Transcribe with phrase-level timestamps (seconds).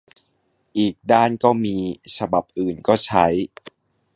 [0.77, 1.75] อีกด้านก็มี
[2.17, 3.25] ฉบับอื่นก็ใช้